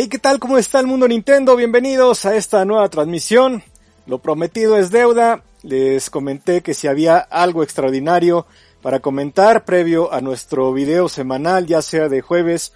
[0.00, 0.38] Hey, ¿qué tal?
[0.38, 1.56] ¿Cómo está el mundo Nintendo?
[1.56, 3.64] Bienvenidos a esta nueva transmisión.
[4.06, 5.42] Lo prometido es deuda.
[5.64, 8.46] Les comenté que si había algo extraordinario
[8.80, 12.72] para comentar previo a nuestro video semanal, ya sea de jueves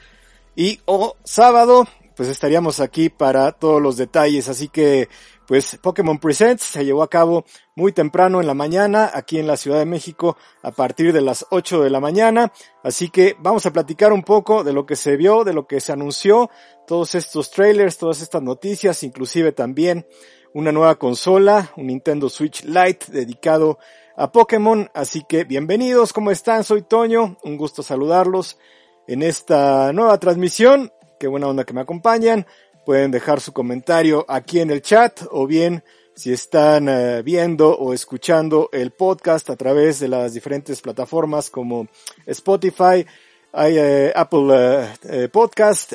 [0.56, 1.86] y o sábado,
[2.16, 4.48] pues estaríamos aquí para todos los detalles.
[4.48, 5.08] Así que,
[5.46, 9.56] pues Pokémon Presents se llevó a cabo muy temprano en la mañana aquí en la
[9.56, 12.52] Ciudad de México a partir de las 8 de la mañana.
[12.82, 15.80] Así que vamos a platicar un poco de lo que se vio, de lo que
[15.80, 16.50] se anunció,
[16.86, 20.06] todos estos trailers, todas estas noticias, inclusive también
[20.54, 23.78] una nueva consola, un Nintendo Switch Lite dedicado
[24.16, 24.90] a Pokémon.
[24.94, 26.64] Así que bienvenidos, ¿cómo están?
[26.64, 28.58] Soy Toño, un gusto saludarlos
[29.06, 30.92] en esta nueva transmisión.
[31.18, 32.46] Qué buena onda que me acompañan.
[32.84, 37.92] Pueden dejar su comentario aquí en el chat o bien si están eh, viendo o
[37.94, 41.88] escuchando el podcast a través de las diferentes plataformas como
[42.26, 43.06] Spotify,
[43.54, 45.94] eh, Apple eh, Podcast,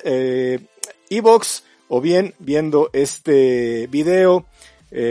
[1.10, 4.46] Evox o bien viendo este video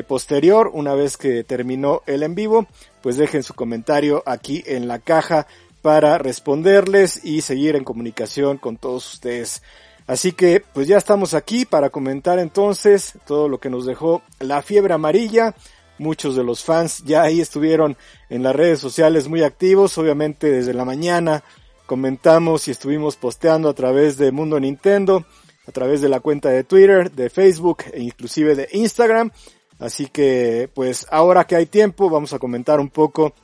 [0.08, 2.66] posterior una vez que terminó el en vivo,
[3.02, 5.46] pues dejen su comentario aquí en la caja
[5.82, 9.62] para responderles y seguir en comunicación con todos ustedes.
[10.06, 14.62] Así que pues ya estamos aquí para comentar entonces todo lo que nos dejó la
[14.62, 15.54] fiebre amarilla.
[15.98, 17.96] Muchos de los fans ya ahí estuvieron
[18.28, 21.42] en las redes sociales muy activos, obviamente desde la mañana
[21.86, 25.24] comentamos y estuvimos posteando a través de Mundo Nintendo,
[25.66, 29.30] a través de la cuenta de Twitter, de Facebook e inclusive de Instagram.
[29.78, 33.34] Así que pues ahora que hay tiempo vamos a comentar un poco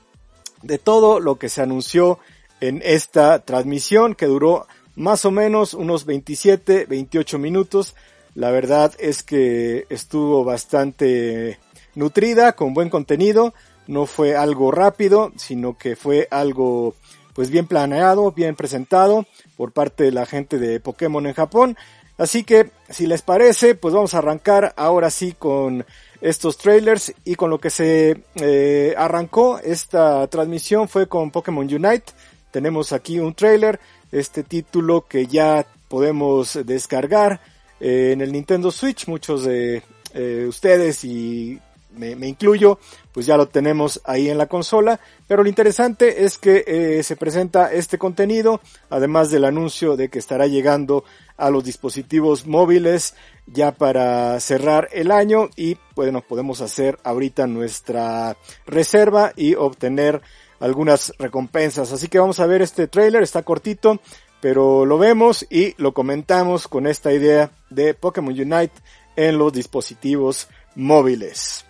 [0.62, 2.18] de todo lo que se anunció
[2.60, 7.94] en esta transmisión que duró más o menos unos 27, 28 minutos.
[8.34, 11.58] La verdad es que estuvo bastante
[11.94, 13.54] nutrida, con buen contenido.
[13.86, 16.94] No fue algo rápido, sino que fue algo
[17.34, 19.26] pues bien planeado, bien presentado
[19.56, 21.76] por parte de la gente de Pokémon en Japón.
[22.18, 25.84] Así que, si les parece, pues vamos a arrancar ahora sí con
[26.20, 32.12] estos trailers y con lo que se eh, arrancó esta transmisión fue con Pokémon Unite.
[32.50, 33.80] Tenemos aquí un trailer
[34.12, 37.40] este título que ya podemos descargar
[37.80, 39.08] eh, en el Nintendo Switch.
[39.08, 39.82] Muchos de
[40.14, 41.58] eh, ustedes y
[41.96, 42.78] me, incluyo,
[43.12, 45.00] pues ya lo tenemos ahí en la consola.
[45.26, 50.18] Pero lo interesante es que eh, se presenta este contenido, además del anuncio de que
[50.18, 51.04] estará llegando
[51.36, 53.14] a los dispositivos móviles
[53.46, 58.36] ya para cerrar el año y bueno, podemos hacer ahorita nuestra
[58.66, 60.22] reserva y obtener
[60.62, 61.92] algunas recompensas.
[61.92, 64.00] Así que vamos a ver este trailer, está cortito,
[64.40, 68.72] pero lo vemos y lo comentamos con esta idea de Pokémon Unite
[69.16, 71.66] en los dispositivos móviles.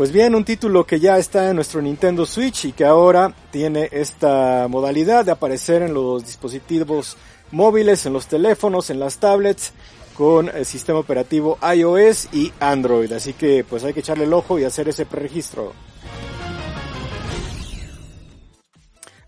[0.00, 3.90] Pues bien, un título que ya está en nuestro Nintendo Switch y que ahora tiene
[3.92, 7.18] esta modalidad de aparecer en los dispositivos
[7.50, 9.74] móviles, en los teléfonos, en las tablets,
[10.14, 13.12] con el sistema operativo iOS y Android.
[13.12, 15.74] Así que pues hay que echarle el ojo y hacer ese preregistro.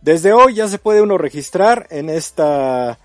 [0.01, 2.99] Desde hoy ya se puede uno registrar en esta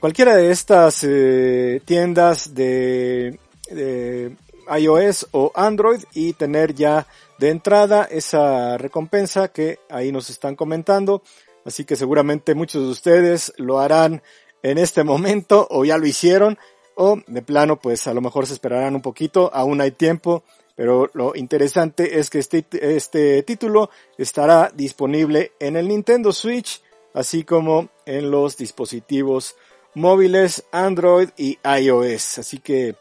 [0.00, 3.38] cualquiera de estas eh, tiendas de,
[3.70, 4.34] de
[4.78, 7.06] iOS o Android y tener ya
[7.38, 11.22] de entrada esa recompensa que ahí nos están comentando.
[11.64, 14.22] Así que seguramente muchos de ustedes lo harán
[14.62, 16.58] en este momento o ya lo hicieron
[16.94, 20.44] o de plano pues a lo mejor se esperarán un poquito, aún hay tiempo,
[20.74, 22.64] pero lo interesante es que este,
[22.96, 26.80] este título estará disponible en el Nintendo Switch
[27.16, 29.56] así como en los dispositivos
[29.94, 32.38] móviles Android y iOS.
[32.38, 32.94] Así que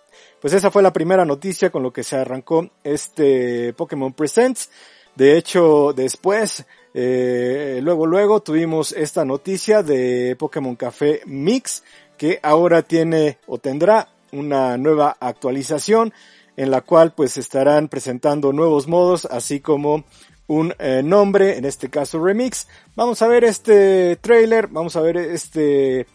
[0.45, 4.69] pues esa fue la primera noticia con lo que se arrancó este Pokémon Presents.
[5.15, 11.81] De hecho, después, eh, luego, luego tuvimos esta noticia de Pokémon Café Mix,
[12.15, 16.13] que ahora tiene o tendrá una nueva actualización
[16.57, 20.03] en la cual pues estarán presentando nuevos modos, así como
[20.45, 22.67] un eh, nombre, en este caso remix.
[22.95, 26.05] Vamos a ver este trailer, vamos a ver este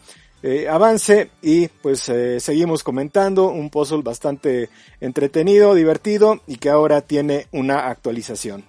[0.42, 4.68] eh, avance y pues eh, seguimos comentando un puzzle bastante
[5.00, 8.64] entretenido, divertido y que ahora tiene una actualización.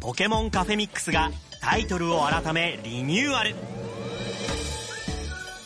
[0.00, 1.30] Pokémon Café Mix が
[1.60, 3.54] タイトルを改めリニューアル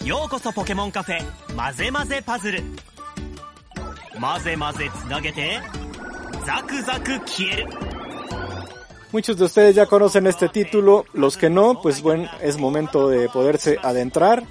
[0.05, 1.19] ようこそポケモンカフェ
[1.55, 2.63] 混ぜ混ぜパズル
[4.19, 5.61] 混ぜ混ぜつなげて
[6.47, 7.94] ザクザク消える
[9.16, 13.30] Muchos de ustedes ya conocen este título, los que no, pues bueno, es momento de
[13.30, 14.44] poderse adentrar.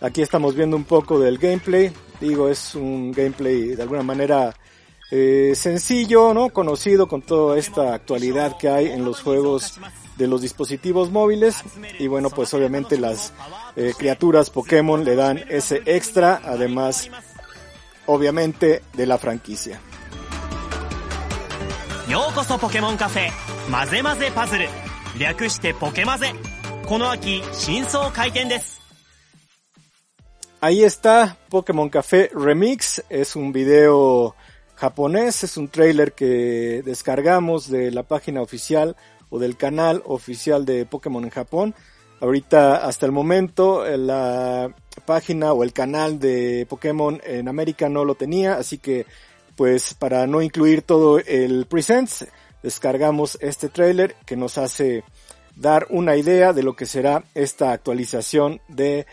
[0.00, 4.56] Aquí estamos viendo un poco del gameplay, digo, es un gameplay de alguna manera
[5.12, 6.48] eh, sencillo, ¿no?
[6.48, 9.78] Conocido con toda esta actualidad que hay en los juegos
[10.18, 11.62] de los dispositivos móviles
[12.00, 13.32] y bueno pues obviamente las
[13.76, 17.08] eh, criaturas Pokémon le dan ese extra además
[18.06, 19.80] obviamente de la franquicia.
[22.10, 24.67] ようこそポケモンカフェまぜまぜパズル
[25.19, 26.33] 略してポケマゼ
[26.85, 28.75] この秋新装開店です
[30.61, 34.35] Ahí está Pokémon Café Remix, es un video
[34.75, 38.95] japonés, es un trailer que descargamos de la página oficial
[39.29, 41.75] o del canal oficial de Pokémon en Japón.
[42.19, 44.73] Ahorita, hasta el momento, la
[45.05, 49.05] página o el canal de Pokémon en América no lo tenía, así que,
[49.55, 52.25] pues, para no incluir todo el presents,
[52.62, 55.04] descargamos este trailer que nos hace
[55.56, 59.06] dar una idea de lo que será esta actualización de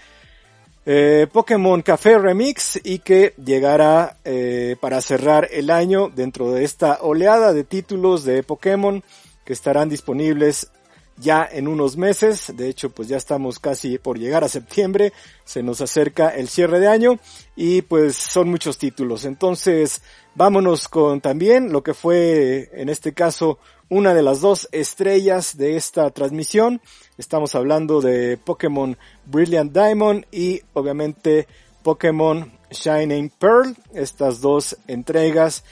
[0.85, 6.99] eh, Pokémon Café Remix y que llegará eh, para cerrar el año dentro de esta
[7.01, 9.03] oleada de títulos de Pokémon
[9.43, 10.71] que estarán disponibles
[11.17, 12.53] ya en unos meses.
[12.55, 15.13] De hecho, pues ya estamos casi por llegar a septiembre.
[15.43, 17.19] Se nos acerca el cierre de año
[17.55, 19.25] y pues son muchos títulos.
[19.25, 20.01] Entonces,
[20.35, 23.59] vámonos con también lo que fue en este caso
[23.89, 26.81] una de las dos estrellas de esta transmisión.
[27.17, 31.47] Estamos hablando de Pokémon Brilliant Diamond y obviamente
[31.83, 33.75] Pokémon Shining Pearl.
[33.93, 35.63] Estas dos entregas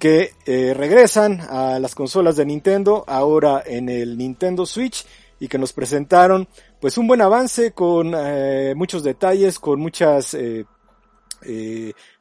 [0.00, 5.06] que eh, regresan a las consolas de Nintendo ahora en el Nintendo Switch
[5.38, 6.48] y que nos presentaron
[6.80, 10.64] pues un buen avance con eh, muchos detalles, con muchas eh,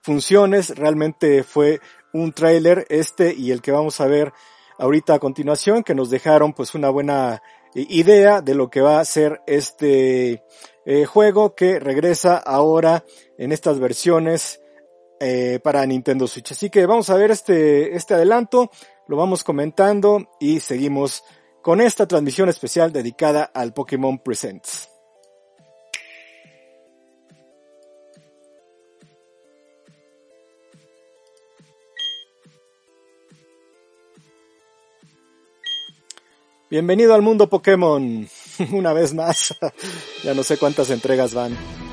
[0.02, 0.78] funciones.
[0.78, 1.80] Realmente fue
[2.12, 4.34] un trailer este y el que vamos a ver
[4.78, 7.42] ahorita a continuación que nos dejaron pues una buena
[7.76, 10.44] idea de lo que va a ser este
[11.08, 13.06] juego que regresa ahora
[13.38, 14.60] en estas versiones
[15.20, 16.52] eh, para Nintendo Switch.
[16.52, 18.72] Así que vamos a ver este, este adelanto,
[19.08, 21.24] lo vamos comentando y seguimos
[21.62, 24.88] con esta transmisión especial dedicada al Pokémon Presents.
[36.70, 38.30] Bienvenido al mundo Pokémon,
[38.72, 39.56] una vez más,
[40.24, 41.89] ya no sé cuántas entregas van.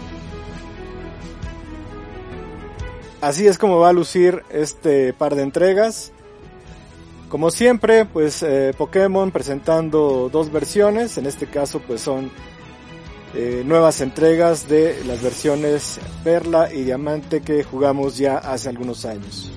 [3.21, 6.13] Así es como va a lucir este par de entregas.
[7.29, 12.31] Como siempre, pues eh, Pokémon presentando dos versiones, en este caso pues son
[13.35, 19.53] eh, nuevas entregas de las versiones Perla y Diamante que jugamos ya hace algunos años.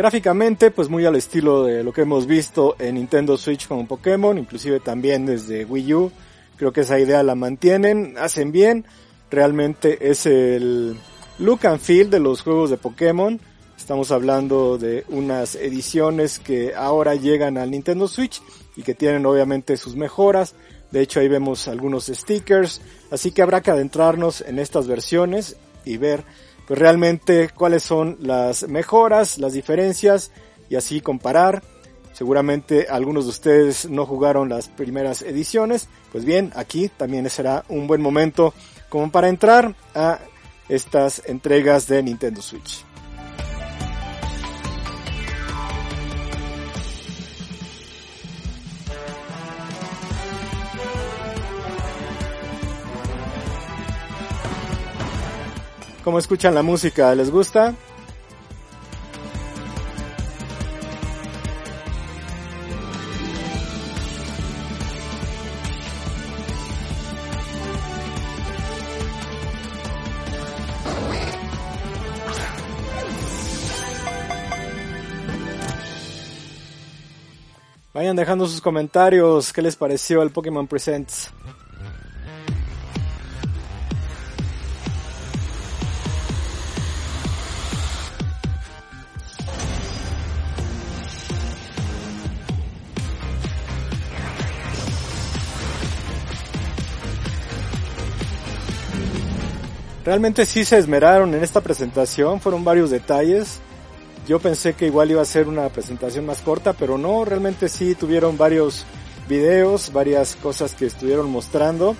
[0.00, 4.38] Gráficamente, pues muy al estilo de lo que hemos visto en Nintendo Switch con Pokémon,
[4.38, 6.12] inclusive también desde Wii U.
[6.56, 8.86] Creo que esa idea la mantienen, hacen bien.
[9.30, 10.96] Realmente es el
[11.38, 13.38] look and feel de los juegos de Pokémon.
[13.76, 18.40] Estamos hablando de unas ediciones que ahora llegan al Nintendo Switch
[18.76, 20.54] y que tienen obviamente sus mejoras.
[20.90, 22.80] De hecho ahí vemos algunos stickers.
[23.10, 26.24] Así que habrá que adentrarnos en estas versiones y ver
[26.70, 30.30] pues realmente cuáles son las mejoras, las diferencias
[30.68, 31.64] y así comparar.
[32.12, 35.88] Seguramente algunos de ustedes no jugaron las primeras ediciones.
[36.12, 38.54] Pues bien, aquí también será un buen momento
[38.88, 40.20] como para entrar a
[40.68, 42.84] estas entregas de Nintendo Switch.
[56.10, 57.14] ¿Cómo escuchan la música?
[57.14, 57.72] ¿Les gusta?
[77.94, 81.30] Vayan dejando sus comentarios, qué les pareció el Pokémon Presents.
[100.10, 103.60] Realmente sí se esmeraron en esta presentación, fueron varios detalles.
[104.26, 107.94] Yo pensé que igual iba a ser una presentación más corta, pero no, realmente sí
[107.94, 108.86] tuvieron varios
[109.28, 111.94] videos, varias cosas que estuvieron mostrando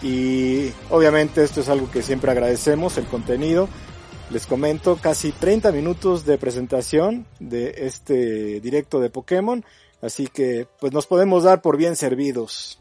[0.00, 3.68] y obviamente esto es algo que siempre agradecemos, el contenido.
[4.30, 9.64] Les comento casi 30 minutos de presentación de este directo de Pokémon,
[10.02, 12.78] así que pues nos podemos dar por bien servidos.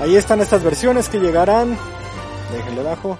[0.00, 1.76] Ahí están estas versiones que llegarán.
[2.52, 3.18] Déjenle bajo.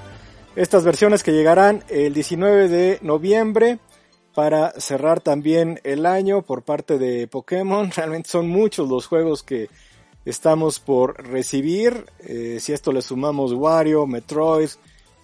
[0.54, 3.80] Estas versiones que llegarán el 19 de noviembre
[4.32, 7.90] para cerrar también el año por parte de Pokémon.
[7.97, 9.68] Realmente son muchos los juegos que
[10.25, 12.06] estamos por recibir.
[12.20, 14.70] Eh, si esto le sumamos Wario, Metroid,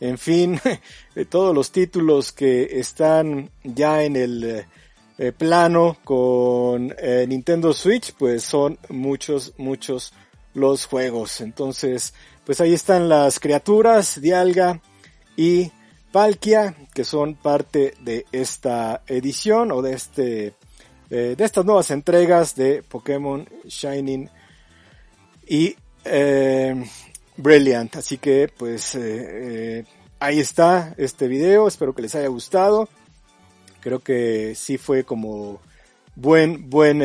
[0.01, 0.61] en fin,
[1.31, 4.67] todos los títulos que están ya en el
[5.19, 10.13] eh, plano con eh, Nintendo Switch, pues son muchos, muchos
[10.55, 11.41] los juegos.
[11.41, 12.15] Entonces,
[12.47, 14.81] pues ahí están las criaturas, Dialga
[15.37, 15.71] y
[16.13, 20.55] Palkia, que son parte de esta edición o de este
[21.11, 24.31] eh, de estas nuevas entregas de Pokémon Shining
[25.47, 26.85] y eh,
[27.37, 27.97] Brilliant.
[27.97, 29.85] Así que, pues eh,
[30.21, 31.69] ahí está este video.
[31.69, 32.89] Espero que les haya gustado.
[33.81, 35.61] Creo que sí fue como
[36.15, 37.03] buen, buen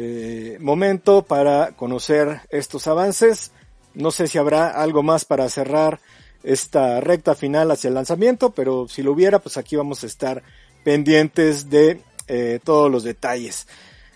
[0.00, 3.50] eh, momento para conocer estos avances.
[3.94, 5.98] No sé si habrá algo más para cerrar
[6.44, 10.44] esta recta final hacia el lanzamiento, pero si lo hubiera, pues aquí vamos a estar
[10.84, 13.66] pendientes de eh, todos los detalles.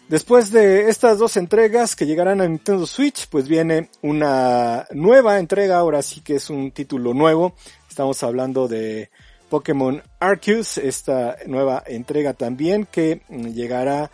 [0.08, 5.78] Después de estas dos entregas que llegarán a Nintendo Switch, pues viene una nueva entrega,
[5.78, 7.56] ahora sí que es un título nuevo.
[7.88, 9.10] Estamos hablando de
[9.48, 14.12] Pokémon Arceus, esta nueva entrega también que llegará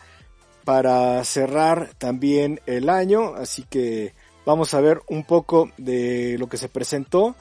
[0.68, 4.12] para cerrar también el año, así que
[4.44, 7.34] vamos a ver un poco de lo que se presentó.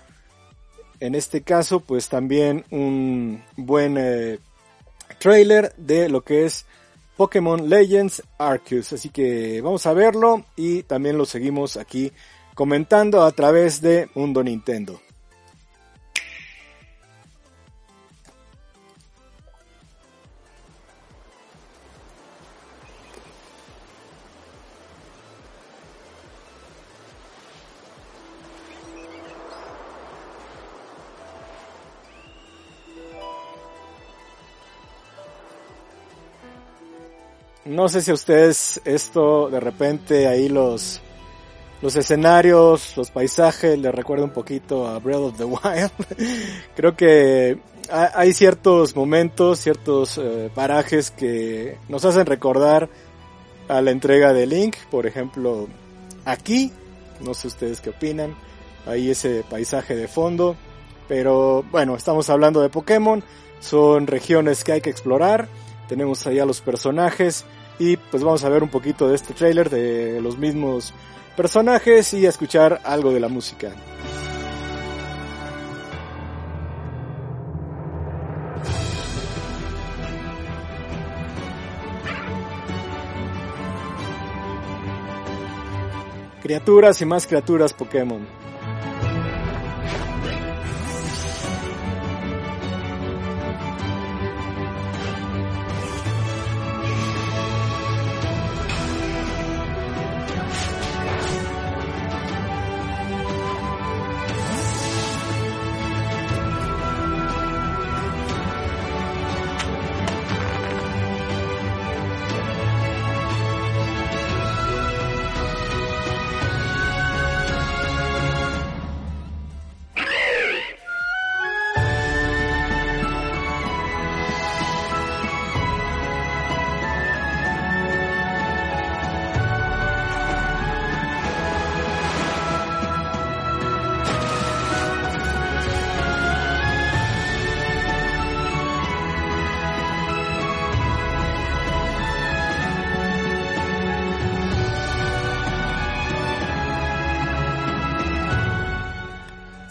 [1.01, 4.39] En este caso, pues también un buen eh,
[5.19, 6.65] trailer de lo que es
[7.17, 8.93] Pokémon Legends Arceus.
[8.93, 12.13] Así que vamos a verlo y también lo seguimos aquí
[12.55, 15.01] comentando a través de Mundo Nintendo.
[37.77, 40.99] No sé si a ustedes esto de repente ahí los,
[41.83, 45.91] los escenarios, los paisajes les recuerda un poquito a Breath of the Wild.
[46.75, 47.59] Creo que
[47.91, 52.89] hay ciertos momentos, ciertos eh, parajes que nos hacen recordar
[53.67, 55.67] a la entrega de Link, por ejemplo,
[56.25, 56.71] aquí,
[57.21, 58.35] no sé ustedes qué opinan,
[58.87, 60.55] ahí ese paisaje de fondo,
[61.07, 63.23] pero bueno, estamos hablando de Pokémon,
[63.59, 65.47] son regiones que hay que explorar,
[65.87, 67.45] tenemos ahí a los personajes,
[67.79, 70.93] y pues vamos a ver un poquito de este trailer de los mismos
[71.35, 73.71] personajes y a escuchar algo de la música.
[86.41, 88.46] Criaturas y más criaturas Pokémon.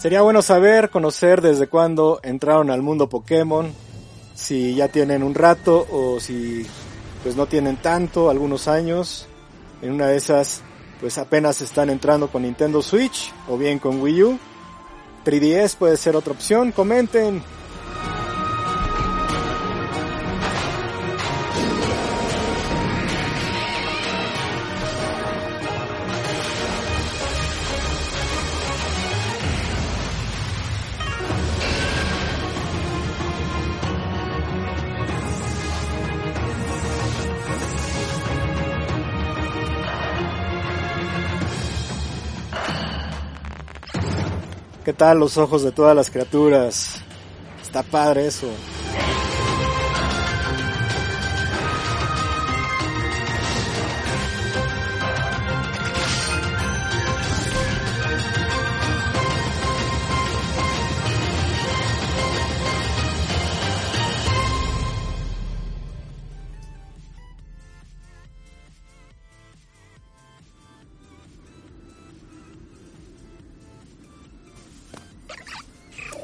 [0.07, 3.73] Sería bueno saber, conocer desde cuándo entraron al mundo Pokémon,
[4.37, 6.65] si ya tienen un rato o si
[7.25, 9.27] pues no tienen tanto, algunos años.
[9.83, 10.63] En una de esas
[11.01, 14.39] pues apenas están entrando con Nintendo Switch o bien con Wii U.
[15.25, 17.43] 3DS puede ser otra opción, comenten,
[44.97, 47.01] tal los ojos de todas las criaturas?
[47.63, 48.49] Está padre eso.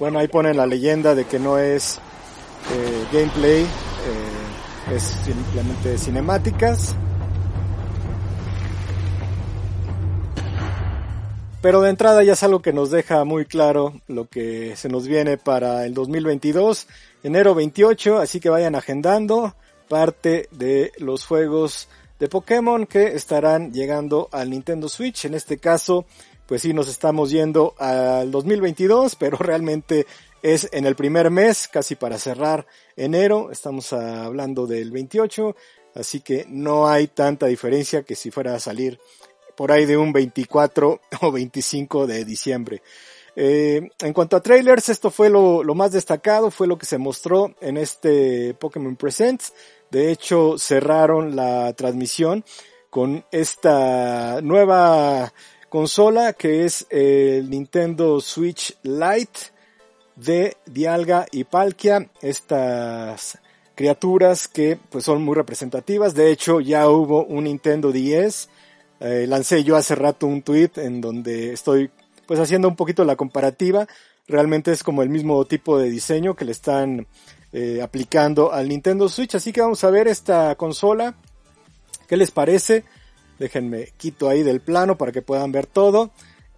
[0.03, 2.01] Bueno, ahí ponen la leyenda de que no es
[2.75, 6.97] eh, gameplay, eh, es simplemente cinemáticas.
[11.61, 15.07] Pero de entrada ya es algo que nos deja muy claro lo que se nos
[15.07, 16.89] viene para el 2022,
[17.23, 19.55] enero 28, así que vayan agendando
[19.89, 25.27] parte de los juegos de Pokémon que estarán llegando al Nintendo Switch.
[25.27, 26.07] En este caso,
[26.47, 30.07] pues sí nos estamos yendo al 2022, pero realmente
[30.43, 35.55] es en el primer mes, casi para cerrar enero, estamos hablando del 28,
[35.95, 38.99] así que no hay tanta diferencia que si fuera a salir
[39.57, 42.83] por ahí de un 24 o 25 de diciembre.
[43.35, 46.99] Eh, en cuanto a trailers, esto fue lo, lo, más destacado, fue lo que se
[46.99, 49.55] mostró en este Pokémon Presents.
[49.91, 52.45] De hecho, cerraron la transmisión
[52.91, 55.33] con esta nueva
[55.73, 59.41] consola que es el Nintendo Switch Lite
[60.17, 63.39] de Dialga y Palkia, estas
[63.75, 66.15] criaturas que pues son muy representativas.
[66.15, 68.51] De hecho, ya hubo un Nintendo 10.
[69.01, 71.91] Eh, lancé yo hace rato un tweet en donde estoy
[72.27, 73.89] pues haciendo un poquito la comparativa.
[74.29, 77.07] Realmente es como el mismo tipo de diseño que le están
[77.55, 79.37] eh, aplicando al Nintendo Switch.
[79.37, 81.15] Así que vamos a ver esta consola.
[82.07, 82.85] ¿Qué les parece?
[83.43, 86.13] Déjenme quito ahí del plano para que puedan ver todo.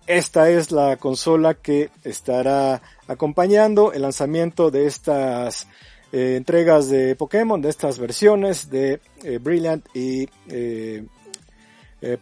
[0.07, 5.67] Esta es la consola que estará acompañando el lanzamiento de estas
[6.13, 11.07] eh, entregas de Pokémon, de estas versiones de eh, Brilliant y eh,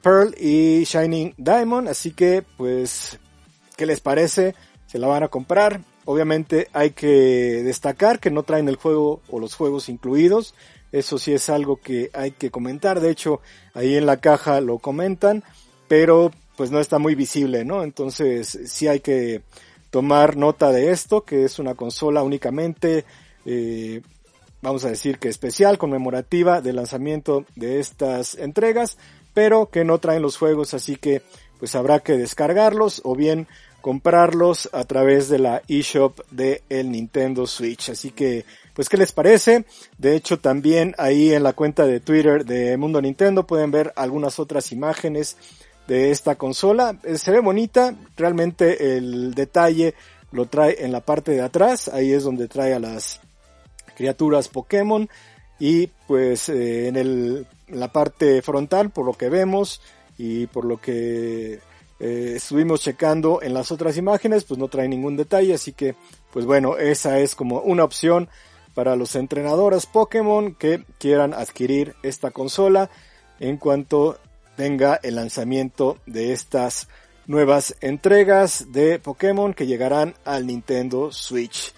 [0.00, 1.88] Pearl y Shining Diamond.
[1.88, 3.18] Así que, pues,
[3.76, 4.54] ¿qué les parece?
[4.86, 5.80] Se la van a comprar.
[6.04, 10.54] Obviamente hay que destacar que no traen el juego o los juegos incluidos.
[10.92, 13.00] Eso sí es algo que hay que comentar.
[13.00, 13.40] De hecho,
[13.74, 15.42] ahí en la caja lo comentan,
[15.88, 17.82] pero pues no está muy visible, ¿no?
[17.82, 19.42] Entonces sí hay que
[19.90, 23.04] tomar nota de esto, que es una consola únicamente,
[23.44, 24.00] eh,
[24.62, 28.96] vamos a decir que especial, conmemorativa del lanzamiento de estas entregas,
[29.34, 31.22] pero que no traen los juegos, así que
[31.58, 33.48] pues habrá que descargarlos o bien
[33.82, 37.90] comprarlos a través de la eShop de el Nintendo Switch.
[37.90, 39.66] Así que, pues, ¿qué les parece?
[39.98, 44.38] De hecho, también ahí en la cuenta de Twitter de Mundo Nintendo pueden ver algunas
[44.38, 45.36] otras imágenes
[45.86, 46.96] de esta consola.
[47.02, 49.94] Eh, se ve bonita, realmente el detalle
[50.30, 53.20] lo trae en la parte de atrás, ahí es donde trae a las
[53.96, 55.08] criaturas Pokémon
[55.58, 59.82] y pues eh, en, el, la parte frontal, por lo que vemos
[60.16, 61.60] y por lo que
[62.04, 65.94] eh, estuvimos checando en las otras imágenes, pues no trae ningún detalle, así que,
[66.32, 68.28] pues bueno, esa es como una opción
[68.74, 72.90] para los entrenadores Pokémon que quieran adquirir esta consola
[73.38, 74.18] en cuanto
[74.56, 76.88] tenga el lanzamiento de estas
[77.28, 81.72] nuevas entregas de Pokémon que llegarán al Nintendo Switch.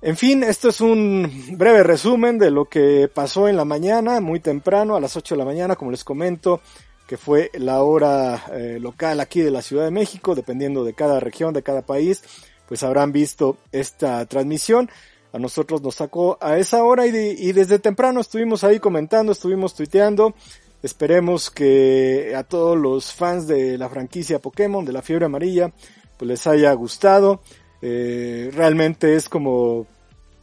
[0.00, 4.40] En fin, esto es un breve resumen de lo que pasó en la mañana, muy
[4.40, 6.62] temprano, a las 8 de la mañana, como les comento,
[7.06, 11.20] que fue la hora eh, local aquí de la Ciudad de México, dependiendo de cada
[11.20, 12.22] región, de cada país,
[12.68, 14.88] pues habrán visto esta transmisión.
[15.32, 20.34] A nosotros nos sacó a esa hora y, desde temprano estuvimos ahí comentando, estuvimos tuiteando.
[20.82, 25.72] Esperemos que a todos los fans de la franquicia Pokémon, de la fiebre amarilla,
[26.18, 27.40] pues les haya gustado.
[27.80, 29.86] Eh, realmente es como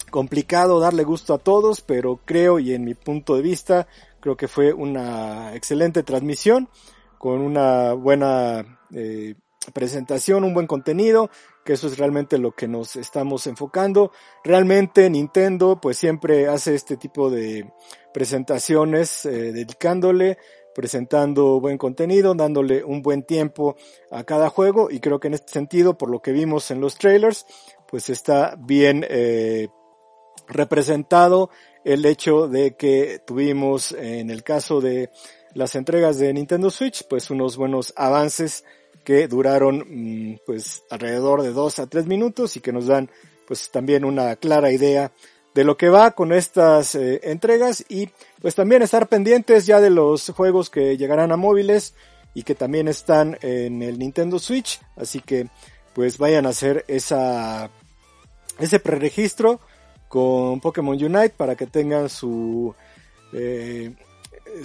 [0.10, 3.88] complicado darle gusto a todos, pero creo y en mi punto de vista
[4.20, 6.70] Creo que fue una excelente transmisión
[7.18, 9.36] con una buena eh,
[9.74, 11.30] presentación, un buen contenido,
[11.64, 14.12] que eso es realmente lo que nos estamos enfocando.
[14.44, 17.72] Realmente Nintendo pues siempre hace este tipo de
[18.14, 20.38] presentaciones eh, dedicándole,
[20.74, 23.76] presentando buen contenido, dándole un buen tiempo
[24.12, 26.96] a cada juego y creo que en este sentido, por lo que vimos en los
[26.96, 27.46] trailers,
[27.88, 29.68] pues está bien eh,
[30.48, 31.50] representado
[31.84, 35.10] el hecho de que tuvimos en el caso de
[35.54, 38.64] las entregas de Nintendo Switch pues unos buenos avances
[39.04, 43.10] que duraron mm, pues alrededor de dos a tres minutos y que nos dan
[43.48, 45.12] pues también una clara idea
[45.56, 48.10] de lo que va con estas eh, entregas y
[48.42, 51.96] pues también estar pendientes ya de los juegos que llegarán a móviles
[52.34, 54.80] y que también están en el Nintendo Switch.
[54.96, 55.48] Así que
[55.94, 57.70] pues vayan a hacer esa,
[58.60, 59.60] ese preregistro
[60.10, 62.76] con Pokémon Unite para que tengan su,
[63.32, 63.94] eh,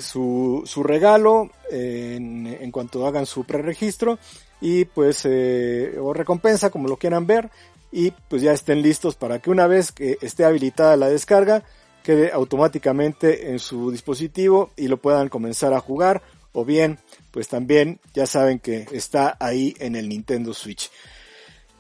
[0.01, 4.19] su, su, regalo en, en, cuanto hagan su preregistro
[4.61, 7.51] y pues eh, o recompensa como lo quieran ver
[7.93, 11.63] y pues ya estén listos para que una vez que esté habilitada la descarga
[12.03, 16.99] quede automáticamente en su dispositivo y lo puedan comenzar a jugar o bien
[17.31, 20.91] pues también ya saben que está ahí en el Nintendo Switch.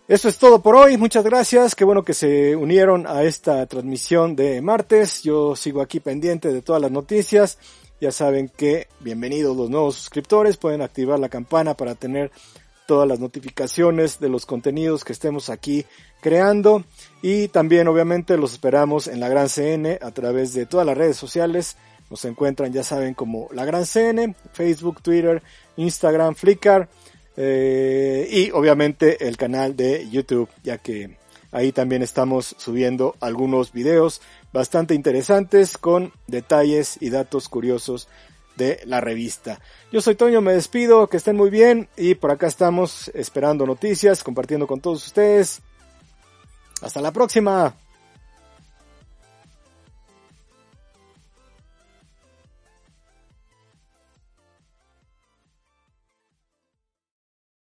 [0.07, 4.37] Eso es todo por hoy, muchas gracias, qué bueno que se unieron a esta transmisión
[4.37, 7.57] de martes, yo sigo aquí pendiente de todas las noticias,
[8.03, 12.31] ya saben que bienvenidos los nuevos suscriptores, pueden activar la campana para tener
[12.87, 15.87] todas las notificaciones de los contenidos que estemos aquí
[16.21, 16.85] creando.
[17.23, 21.17] Y también obviamente los esperamos en la Gran CN a través de todas las redes
[21.17, 21.79] sociales.
[22.11, 25.43] Nos encuentran, ya saben, como la Gran CN, Facebook, Twitter,
[25.79, 26.89] Instagram, Flickr
[27.37, 31.17] eh, y obviamente el canal de YouTube, ya que
[31.51, 34.21] ahí también estamos subiendo algunos videos
[34.53, 38.09] bastante interesantes con detalles y datos curiosos
[38.57, 39.61] de la revista.
[39.93, 44.23] Yo soy Toño, me despido, que estén muy bien y por acá estamos esperando noticias,
[44.23, 45.61] compartiendo con todos ustedes.
[46.81, 47.77] Hasta la próxima.